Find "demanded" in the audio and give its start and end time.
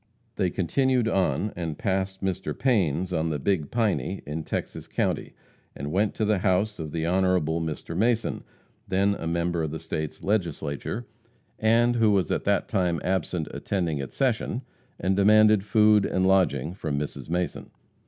15.15-15.63